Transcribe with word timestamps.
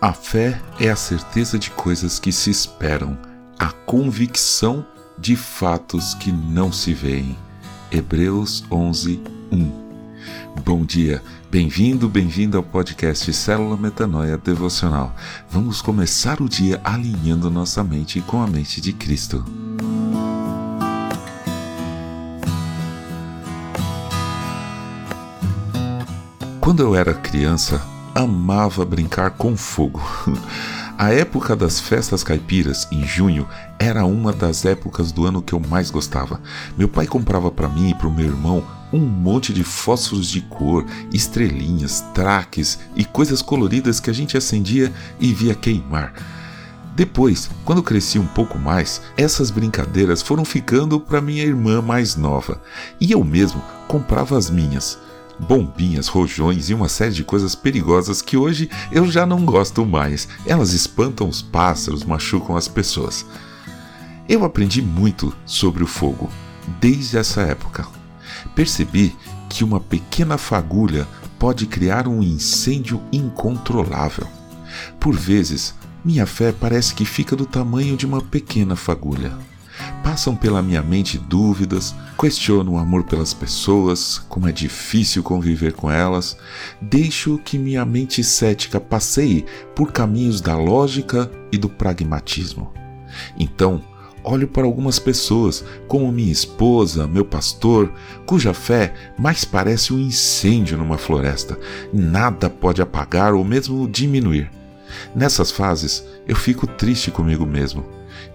A 0.00 0.14
fé 0.14 0.58
é 0.78 0.88
a 0.88 0.96
certeza 0.96 1.58
de 1.58 1.70
coisas 1.72 2.18
que 2.18 2.32
se 2.32 2.48
esperam, 2.48 3.18
a 3.58 3.70
convicção 3.70 4.86
de 5.18 5.36
fatos 5.36 6.14
que 6.14 6.32
não 6.32 6.72
se 6.72 6.94
veem. 6.94 7.36
Hebreus 7.92 8.64
11, 8.70 9.22
1. 9.52 10.60
Bom 10.64 10.86
dia, 10.86 11.22
bem-vindo, 11.50 12.08
bem-vindo 12.08 12.56
ao 12.56 12.62
podcast 12.62 13.30
Célula 13.34 13.76
Metanoia 13.76 14.38
Devocional. 14.38 15.14
Vamos 15.50 15.82
começar 15.82 16.40
o 16.40 16.48
dia 16.48 16.80
alinhando 16.82 17.50
nossa 17.50 17.84
mente 17.84 18.22
com 18.22 18.40
a 18.40 18.46
mente 18.46 18.80
de 18.80 18.94
Cristo. 18.94 19.44
Quando 26.58 26.82
eu 26.82 26.94
era 26.94 27.12
criança, 27.12 27.99
amava 28.14 28.84
brincar 28.84 29.30
com 29.30 29.56
fogo. 29.56 30.00
A 30.98 31.14
época 31.14 31.56
das 31.56 31.80
festas 31.80 32.22
caipiras, 32.22 32.86
em 32.92 33.06
junho, 33.06 33.48
era 33.78 34.04
uma 34.04 34.32
das 34.32 34.66
épocas 34.66 35.10
do 35.10 35.24
ano 35.24 35.40
que 35.40 35.54
eu 35.54 35.60
mais 35.60 35.90
gostava. 35.90 36.40
Meu 36.76 36.88
pai 36.88 37.06
comprava 37.06 37.50
para 37.50 37.68
mim 37.70 37.88
e 37.88 37.94
para 37.94 38.06
o 38.06 38.12
meu 38.12 38.26
irmão 38.26 38.62
um 38.92 38.98
monte 38.98 39.52
de 39.52 39.64
fósforos 39.64 40.28
de 40.28 40.42
cor, 40.42 40.84
estrelinhas, 41.12 42.04
traques 42.12 42.78
e 42.94 43.04
coisas 43.04 43.40
coloridas 43.40 43.98
que 43.98 44.10
a 44.10 44.12
gente 44.12 44.36
acendia 44.36 44.92
e 45.18 45.32
via 45.32 45.54
queimar. 45.54 46.12
Depois, 46.94 47.48
quando 47.64 47.82
cresci 47.82 48.18
um 48.18 48.26
pouco 48.26 48.58
mais, 48.58 49.00
essas 49.16 49.50
brincadeiras 49.50 50.20
foram 50.20 50.44
ficando 50.44 51.00
para 51.00 51.20
minha 51.20 51.44
irmã 51.44 51.80
mais 51.80 52.14
nova, 52.16 52.60
e 53.00 53.12
eu 53.12 53.24
mesmo 53.24 53.62
comprava 53.88 54.36
as 54.36 54.50
minhas 54.50 54.98
bombinhas, 55.48 56.06
rojões 56.06 56.70
e 56.70 56.74
uma 56.74 56.88
série 56.88 57.12
de 57.12 57.24
coisas 57.24 57.54
perigosas 57.54 58.20
que 58.20 58.36
hoje 58.36 58.70
eu 58.92 59.10
já 59.10 59.24
não 59.24 59.44
gosto 59.44 59.84
mais. 59.84 60.28
Elas 60.46 60.72
espantam 60.72 61.28
os 61.28 61.42
pássaros, 61.42 62.04
machucam 62.04 62.56
as 62.56 62.68
pessoas. 62.68 63.24
Eu 64.28 64.44
aprendi 64.44 64.80
muito 64.80 65.34
sobre 65.44 65.82
o 65.82 65.86
fogo 65.86 66.30
desde 66.80 67.18
essa 67.18 67.40
época. 67.42 67.86
Percebi 68.54 69.16
que 69.48 69.64
uma 69.64 69.80
pequena 69.80 70.38
fagulha 70.38 71.06
pode 71.38 71.66
criar 71.66 72.06
um 72.06 72.22
incêndio 72.22 73.02
incontrolável. 73.10 74.26
Por 75.00 75.16
vezes, 75.16 75.74
minha 76.04 76.26
fé 76.26 76.52
parece 76.52 76.94
que 76.94 77.04
fica 77.04 77.34
do 77.34 77.46
tamanho 77.46 77.96
de 77.96 78.06
uma 78.06 78.20
pequena 78.20 78.76
fagulha. 78.76 79.49
Passam 80.02 80.34
pela 80.34 80.62
minha 80.62 80.82
mente 80.82 81.18
dúvidas, 81.18 81.94
questiono 82.18 82.72
o 82.72 82.78
amor 82.78 83.04
pelas 83.04 83.32
pessoas, 83.32 84.18
como 84.28 84.48
é 84.48 84.52
difícil 84.52 85.22
conviver 85.22 85.72
com 85.72 85.90
elas, 85.90 86.36
deixo 86.80 87.38
que 87.38 87.58
minha 87.58 87.84
mente 87.84 88.24
cética 88.24 88.80
passeie 88.80 89.44
por 89.74 89.92
caminhos 89.92 90.40
da 90.40 90.56
lógica 90.56 91.30
e 91.52 91.58
do 91.58 91.68
pragmatismo. 91.68 92.72
Então, 93.38 93.82
olho 94.22 94.48
para 94.48 94.64
algumas 94.64 94.98
pessoas, 94.98 95.64
como 95.88 96.12
minha 96.12 96.32
esposa, 96.32 97.06
meu 97.06 97.24
pastor, 97.24 97.92
cuja 98.26 98.52
fé 98.52 98.92
mais 99.18 99.44
parece 99.44 99.92
um 99.92 99.98
incêndio 99.98 100.76
numa 100.76 100.98
floresta. 100.98 101.58
Nada 101.92 102.50
pode 102.50 102.82
apagar 102.82 103.34
ou 103.34 103.44
mesmo 103.44 103.88
diminuir. 103.88 104.50
Nessas 105.14 105.50
fases, 105.50 106.04
eu 106.26 106.36
fico 106.36 106.66
triste 106.66 107.10
comigo 107.10 107.46
mesmo. 107.46 107.84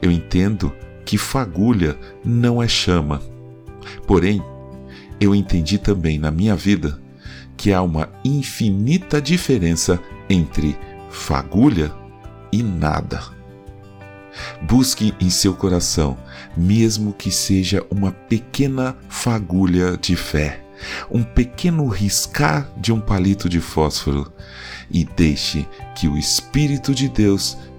Eu 0.00 0.10
entendo 0.10 0.72
que 1.04 1.18
fagulha 1.18 1.98
não 2.24 2.62
é 2.62 2.68
chama. 2.68 3.22
Porém, 4.06 4.42
eu 5.20 5.34
entendi 5.34 5.78
também 5.78 6.18
na 6.18 6.30
minha 6.30 6.56
vida 6.56 7.00
que 7.56 7.72
há 7.72 7.80
uma 7.82 8.08
infinita 8.24 9.20
diferença 9.20 10.00
entre 10.28 10.76
fagulha 11.10 11.92
e 12.50 12.62
nada. 12.62 13.22
Busque 14.62 15.14
em 15.20 15.30
seu 15.30 15.54
coração, 15.54 16.16
mesmo 16.56 17.12
que 17.12 17.30
seja 17.30 17.84
uma 17.90 18.10
pequena 18.10 18.96
fagulha 19.08 19.96
de 19.96 20.16
fé, 20.16 20.64
um 21.10 21.22
pequeno 21.22 21.86
riscar 21.86 22.68
de 22.76 22.92
um 22.92 23.00
palito 23.00 23.48
de 23.48 23.60
fósforo, 23.60 24.32
e 24.90 25.04
deixe 25.04 25.66
que 25.94 26.08
o 26.08 26.16
Espírito 26.16 26.94
de 26.94 27.08
Deus 27.08 27.56